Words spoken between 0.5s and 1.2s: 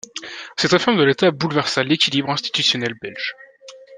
Cette réforme de